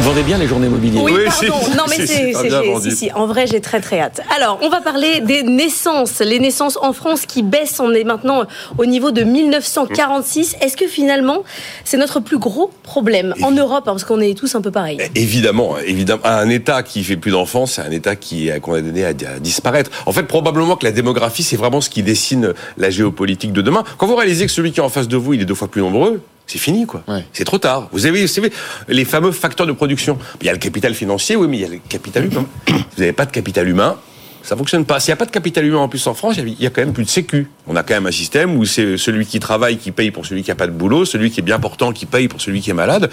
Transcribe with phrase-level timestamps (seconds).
[0.00, 1.62] Vous vendez bien les journées immobilières Oui, Oui, pardon.
[1.62, 3.12] si, non, mais c'est, si.
[3.12, 4.22] En vrai, j'ai très très hâte.
[4.34, 6.20] Alors, on va parler des naissances.
[6.20, 7.80] Les naissances en France qui baissent.
[7.80, 8.44] On est maintenant
[8.78, 10.56] au niveau de 1946.
[10.62, 11.44] Est-ce que finalement,
[11.84, 14.96] c'est notre plus gros problème en Europe hein, Parce qu'on est tous un peu pareils?
[15.14, 19.08] Évidemment, évidemment, un État qui fait plus d'enfants, c'est un État qui est condamné à,
[19.08, 19.90] à disparaître.
[20.06, 23.84] En fait, probablement que la démographie, c'est vraiment ce qui dessine la géopolitique de demain.
[23.98, 25.68] Quand vous réalisez que celui qui est en face de vous, il est deux fois
[25.68, 27.02] plus nombreux, c'est fini, quoi.
[27.08, 27.24] Ouais.
[27.32, 27.88] C'est trop tard.
[27.92, 28.52] Vous avez, vous savez,
[28.88, 30.18] les fameux facteurs de production.
[30.40, 32.46] Il y a le capital financier, oui, mais il y a le capital humain.
[32.68, 33.96] Vous n'avez pas de capital humain.
[34.42, 35.00] Ça fonctionne pas.
[35.00, 36.80] S'il n'y a pas de capital humain en plus en France, il y a- quand
[36.80, 37.48] même plus de sécu.
[37.66, 40.42] On a quand même un système où c'est celui qui travaille qui paye pour celui
[40.42, 42.70] qui a pas de boulot, celui qui est bien portant qui paye pour celui qui
[42.70, 43.10] est malade,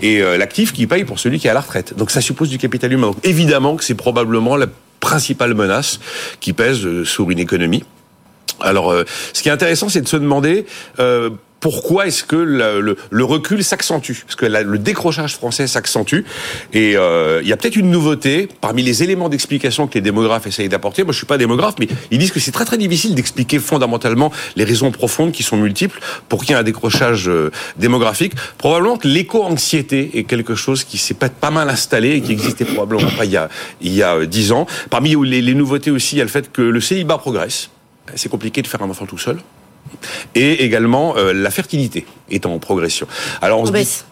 [0.00, 1.94] et euh, l'actif qui paye pour celui qui est à la retraite.
[1.98, 3.08] Donc ça suppose du capital humain.
[3.08, 4.66] Donc évidemment que c'est probablement la
[5.00, 6.00] principale menace
[6.40, 7.84] qui pèse euh, sur une économie.
[8.62, 10.64] Alors, euh, ce qui est intéressant, c'est de se demander
[10.98, 14.12] euh, pourquoi est-ce que le, le- le recul s'accentue?
[14.26, 16.20] Parce que le décrochage français s'accentue.
[16.72, 20.46] Et euh, il y a peut-être une nouveauté parmi les éléments d'explication que les démographes
[20.46, 21.04] essayent d'apporter.
[21.04, 24.32] Moi, je suis pas démographe, mais ils disent que c'est très très difficile d'expliquer fondamentalement
[24.56, 28.32] les raisons profondes qui sont multiples pour qu'il y ait un décrochage euh, démographique.
[28.58, 32.64] Probablement que l'éco-anxiété est quelque chose qui s'est pas, pas mal installé et qui existait
[32.64, 33.48] probablement pas il y a
[33.82, 34.66] il y a euh, dix ans.
[34.88, 37.68] Parmi les, les nouveautés aussi, il y a le fait que le célibat progresse.
[38.14, 39.38] C'est compliqué de faire un enfant tout seul.
[40.34, 43.06] Et également euh, la fertilité est en progression.
[43.42, 44.04] Alors on, On se dit baisse.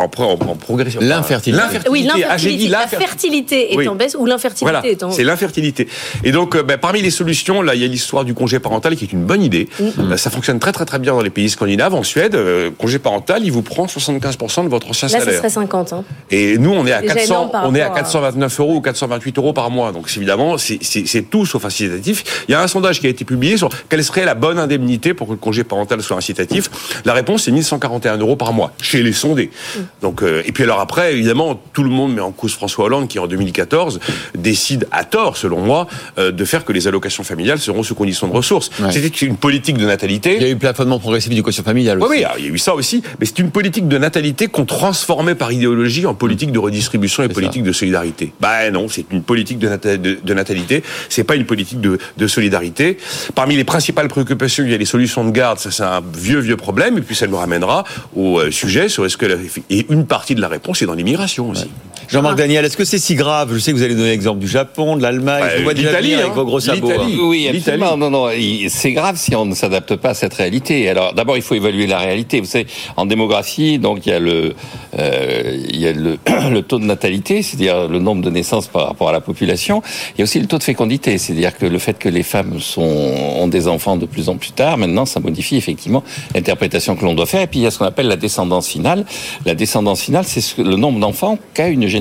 [0.00, 1.00] En, pro- en- en progression.
[1.02, 1.62] L'infertilité.
[1.90, 2.68] Oui, l'infertilité.
[2.68, 3.88] La fertilité est Oui.
[3.88, 5.88] en baisse ou l'infertilité Voilà, est en c'est l'infertilité.
[6.24, 8.96] Et donc, euh, ben, parmi les solutions, là, il y a l'histoire du congé parental
[8.96, 9.68] qui est une bonne idée.
[9.78, 10.12] Mm.
[10.12, 11.94] Euh, ça fonctionne très très très bien dans les pays scandinaves.
[11.94, 15.38] En Suède, euh, congé parental, il vous prend 75% de votre ancien Là, ce salaire.
[15.38, 15.92] serait 50.
[15.92, 16.04] Hein.
[16.30, 18.60] Et nous, on est à Déjà 400, énorme par on est à rapport à- 429
[18.60, 19.92] euros ou 428 euros par mois.
[19.92, 22.44] Donc, évidemment, c'est tout sauf incitatif.
[22.48, 25.14] Il y a un sondage qui a été publié sur quelle serait la bonne indemnité
[25.14, 26.70] pour que le congé parental soit incitatif.
[27.04, 29.50] La réponse, c'est 1141 euros par mois chez les sondés.
[29.76, 29.80] Mm.
[30.02, 33.06] Donc, euh, et puis alors après, évidemment, tout le monde met en cause François Hollande
[33.08, 34.00] qui, en 2014,
[34.36, 35.86] décide à tort, selon moi,
[36.18, 38.70] euh, de faire que les allocations familiales seront sous condition de ressources.
[38.80, 38.92] Ouais.
[38.92, 40.36] C'était une politique de natalité.
[40.36, 42.16] Il y a eu plafonnement progressif du quotient familial Oui, aussi.
[42.18, 44.64] oui, alors, il y a eu ça aussi, mais c'est une politique de natalité qu'on
[44.64, 48.32] transformait par idéologie en politique de redistribution et politique de solidarité.
[48.40, 51.98] Bah non, c'est une politique de, nata- de, de natalité, c'est pas une politique de,
[52.16, 52.96] de solidarité.
[53.34, 56.38] Parmi les principales préoccupations, il y a les solutions de garde, ça c'est un vieux
[56.40, 57.84] vieux problème, et puis ça nous ramènera
[58.16, 59.36] au euh, sujet sur est-ce que la-
[59.80, 61.70] et une partie de la réponse est dans l'immigration aussi.
[62.10, 63.52] Jean-Marc Daniel, est-ce que c'est si grave?
[63.54, 66.08] Je sais que vous allez donner l'exemple du Japon, de l'Allemagne, je vois déjà l'Italie,
[66.08, 66.34] venir avec hein.
[66.34, 66.90] vos gros sabots.
[66.90, 67.06] Hein.
[67.22, 67.82] Oui, L'Italie.
[67.82, 67.96] absolument.
[67.96, 68.28] Non, non,
[68.68, 70.88] c'est grave si on ne s'adapte pas à cette réalité.
[70.88, 72.40] Alors, d'abord, il faut évaluer la réalité.
[72.40, 72.66] Vous savez,
[72.96, 74.54] en démographie, donc il y a le,
[74.98, 76.18] euh, il y a le,
[76.50, 79.80] le taux de natalité, c'est-à-dire le nombre de naissances par rapport à la population.
[80.16, 82.58] Il y a aussi le taux de fécondité, c'est-à-dire que le fait que les femmes
[82.58, 86.02] sont, ont des enfants de plus en plus tard, maintenant, ça modifie effectivement
[86.34, 87.42] l'interprétation que l'on doit faire.
[87.42, 89.04] Et puis, il y a ce qu'on appelle la descendance finale.
[89.46, 91.99] La descendance finale, c'est ce que- le nombre d'enfants qu'a une génération.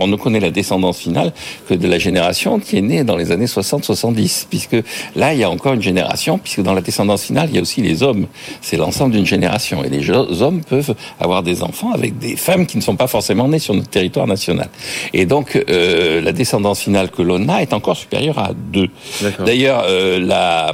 [0.00, 1.32] On ne connaît la descendance finale
[1.68, 4.76] que de la génération qui est née dans les années 60-70, puisque
[5.16, 7.62] là, il y a encore une génération, puisque dans la descendance finale, il y a
[7.62, 8.26] aussi les hommes.
[8.60, 9.84] C'est l'ensemble d'une génération.
[9.84, 13.48] Et les hommes peuvent avoir des enfants avec des femmes qui ne sont pas forcément
[13.48, 14.68] nées sur notre territoire national.
[15.12, 18.88] Et donc, euh, la descendance finale que l'on a est encore supérieure à 2.
[19.22, 19.46] D'accord.
[19.46, 20.72] D'ailleurs, euh, la,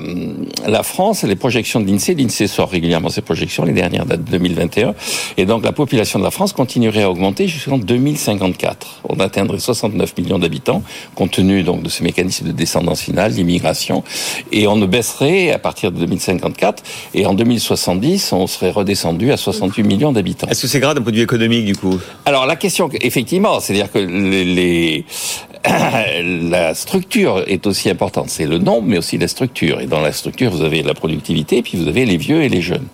[0.67, 4.31] la France, les projections de l'INSEE, l'INSEE sort régulièrement ses projections, les dernières datent de
[4.31, 4.95] 2021,
[5.37, 8.64] et donc la population de la France continuerait à augmenter jusqu'en 2054.
[9.09, 10.83] On atteindrait 69 millions d'habitants,
[11.15, 14.03] compte tenu donc de ce mécanisme de descendance finale, d'immigration,
[14.53, 16.83] et on ne baisserait à partir de 2054,
[17.15, 20.47] et en 2070, on serait redescendu à 68 millions d'habitants.
[20.49, 21.99] Est-ce que c'est grave d'un point de vue économique du coup?
[22.25, 25.05] Alors la question, effectivement, c'est-à-dire que les, les-
[26.51, 28.29] la structure est aussi importante.
[28.29, 29.81] C'est le nombre, mais aussi la structure.
[29.81, 32.61] Et dans la structure, vous avez la productivité, puis vous avez les vieux et les
[32.61, 32.87] jeunes.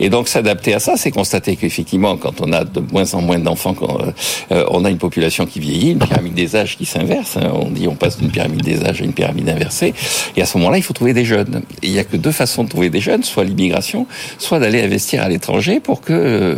[0.00, 3.38] Et donc s'adapter à ça, c'est constater qu'effectivement, quand on a de moins en moins
[3.38, 3.74] d'enfants,
[4.52, 7.36] euh, on a une population qui vieillit, une pyramide des âges qui s'inverse.
[7.36, 7.52] hein.
[7.54, 9.92] On dit on passe d'une pyramide des âges à une pyramide inversée.
[10.36, 11.62] Et à ce moment-là, il faut trouver des jeunes.
[11.82, 14.06] Il n'y a que deux façons de trouver des jeunes, soit l'immigration,
[14.38, 16.12] soit d'aller investir à l'étranger pour que...
[16.12, 16.54] euh,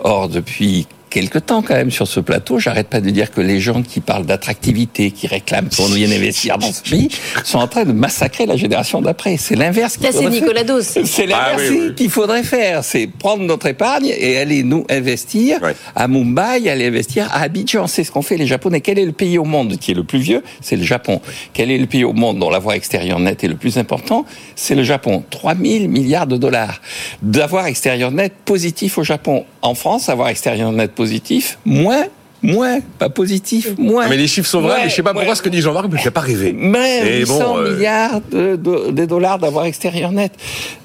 [0.00, 3.58] Or, depuis quelque temps quand même sur ce plateau, j'arrête pas de dire que les
[3.58, 7.08] gens qui parlent d'attractivité, qui réclament qu'on vienne investir dans ce pays,
[7.42, 9.38] sont en train de massacrer la génération d'après.
[9.38, 9.96] C'est l'inverse.
[9.96, 10.62] qu'il Là, c'est Nicolas.
[10.62, 10.82] Dos.
[10.82, 11.00] C'est
[11.32, 11.94] Ah l'inverse oui, oui.
[11.94, 12.84] qu'il faudrait faire.
[12.84, 15.74] C'est prendre notre épargne et aller nous investir Ouais.
[15.94, 17.86] à Mumbai, aller investir à Abidjan.
[17.86, 18.82] C'est ce qu'ont fait les Japonais.
[18.82, 20.42] Quel est le pays au monde qui est le plus vieux?
[20.60, 21.22] C'est le Japon.
[21.54, 24.26] Quel est le pays au monde dont l'avoir extérieur net est le plus important?
[24.54, 25.24] C'est le Japon.
[25.30, 26.82] 3 000 milliards de dollars
[27.22, 29.46] d'avoir extérieur net positif au Japon.
[29.66, 32.04] En France, avoir extérieur net positif, moins
[32.42, 34.04] Moins, pas positif, moins.
[34.06, 35.16] Ah, mais les chiffres sont vrais, Ouais, mais je sais pas ouais.
[35.16, 36.52] pourquoi ce que dit Jean-Marc fait pas rêver.
[36.56, 40.32] Mais Et 800 bon, euh, milliards de, de- de dollars d'avoir extérieur net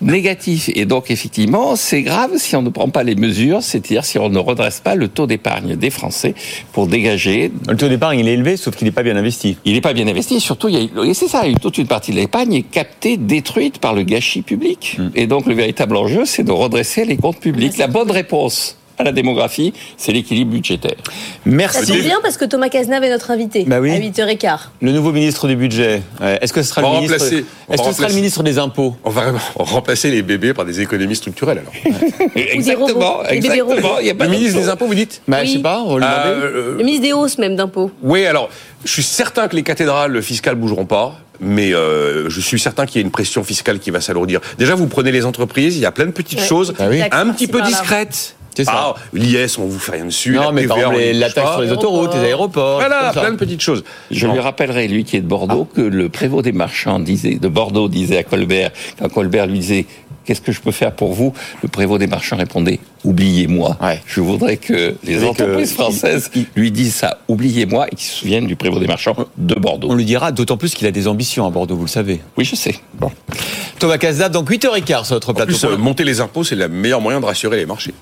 [0.02, 0.70] négatif.
[0.74, 4.30] Et donc, effectivement, c'est grave si on ne prend pas les mesures, c'est-à-dire si on
[4.30, 6.34] ne redresse pas le taux d'épargne des Français
[6.74, 7.52] pour dégager.
[7.70, 9.58] Le taux d'épargne, il est élevé, sauf qu'il n'est pas bien investi.
[9.66, 12.12] Il n'est pas bien investi, surtout, il y a, et c'est ça, toute une partie
[12.12, 14.98] de l'épargne est captée, détruite par le gâchis public.
[15.16, 17.78] Et donc, le véritable enjeu, c'est de redresser les comptes publics.
[17.78, 20.96] La bonne réponse à la démographie, c'est l'équilibre budgétaire.
[21.06, 21.12] Ça
[21.46, 21.86] Merci.
[21.92, 23.92] tombe bien parce que Thomas Cazenave est notre invité Bah oui.
[23.92, 24.70] à 8h15.
[24.82, 26.02] Le nouveau ministre du budget,
[26.42, 28.44] est-ce que ce sera le ministre remplacer- on Est-ce que ce sera le remplacer- ministre
[28.44, 31.74] des impôts On va remplacer les bébés par des économies structurelles alors.
[32.36, 34.00] Exactement, exactement.
[34.00, 35.48] Il y a pas Le ministre des Impôts, vous dites Bah, Oui.
[35.48, 36.46] je sais pas, on va lui demander.
[36.58, 37.92] Euh, Le ministre des hausses même d'impôts.
[38.02, 38.50] Oui, alors,
[38.86, 43.02] je suis certain que les cathédrales fiscales bougeront pas, mais euh, je suis certain qu'il
[43.02, 44.40] y a une pression fiscale qui va s'alourdir.
[44.58, 46.46] Déjà, vous prenez les entreprises, il y a plein de petites Ouais.
[46.46, 47.00] choses, Ah oui.
[47.00, 48.36] Taxe un petit peu discrètes.
[48.56, 48.72] C'est ça.
[48.76, 50.34] Ah, l'IS, on vous fait rien dessus.
[50.34, 52.80] Non, la mais par TVA, exemple, les- n'y la taxe sur les autoroutes, les aéroports.
[52.80, 53.84] Voilà, plein de petites choses.
[54.12, 54.34] Je Non.
[54.34, 57.88] lui rappellerai, lui qui est de Bordeaux, que le prévôt des marchands disait, de Bordeaux
[57.88, 59.86] disait à Colbert, quand Colbert lui disait
[60.24, 61.34] Qu'est-ce que je peux faire pour vous?
[61.64, 63.76] Le prévôt des marchands répondait Oubliez-moi.
[63.82, 64.00] Ouais.
[64.06, 68.46] Je voudrais que les que- entreprises françaises lui disent ça, oubliez-moi, et qu'ils se souviennent
[68.46, 69.88] du prévôt des marchands de Bordeaux.
[69.90, 72.22] On lui dira, d'autant plus qu'il a des ambitions à Bordeaux, vous le savez.
[72.38, 72.76] Oui, je sais.
[73.00, 73.12] Bon.
[73.80, 75.48] Thomas Cazenave, donc 8h15 sur notre En plateau.
[75.54, 77.96] plus, euh, monter les impôts, c'est le meilleur moyen de rassurer les marchés.